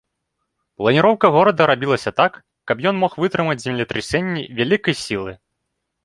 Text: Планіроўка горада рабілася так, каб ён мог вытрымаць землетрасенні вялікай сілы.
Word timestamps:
Планіроўка 0.81 1.29
горада 1.35 1.67
рабілася 1.71 2.11
так, 2.21 2.39
каб 2.71 2.77
ён 2.91 2.95
мог 3.03 3.11
вытрымаць 3.25 3.57
землетрасенні 3.65 4.47
вялікай 4.61 4.97
сілы. 5.03 5.35